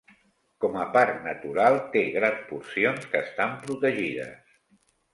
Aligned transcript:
Com 0.63 0.79
a 0.83 0.87
parc 0.95 1.19
natural 1.25 1.77
té 1.97 2.03
grans 2.17 2.43
porcions 2.49 3.09
que 3.15 3.25
estan 3.29 3.57
protegides. 3.63 4.61